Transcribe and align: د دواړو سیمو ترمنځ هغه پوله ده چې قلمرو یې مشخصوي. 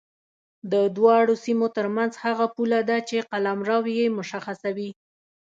د 0.71 0.73
دواړو 0.97 1.33
سیمو 1.45 1.67
ترمنځ 1.77 2.13
هغه 2.25 2.45
پوله 2.55 2.79
ده 2.89 2.97
چې 3.09 3.27
قلمرو 3.31 3.79
یې 3.97 4.05
مشخصوي. 4.17 4.89